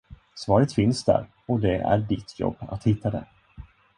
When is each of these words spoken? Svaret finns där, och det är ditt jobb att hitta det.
Svaret 0.35 0.73
finns 0.73 1.03
där, 1.03 1.25
och 1.47 1.59
det 1.59 1.75
är 1.75 1.97
ditt 1.97 2.39
jobb 2.39 2.55
att 2.59 2.83
hitta 2.83 3.09
det. 3.09 3.25